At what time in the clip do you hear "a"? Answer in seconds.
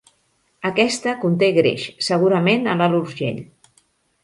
2.73-2.77